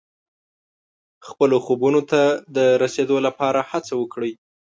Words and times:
خپلو 1.27 1.57
خوبونو 1.65 2.01
ته 2.11 2.21
د 2.55 2.57
رسیدو 2.83 3.17
لپاره 3.27 3.59
هڅه 3.71 3.93
وکړئ. 4.01 4.31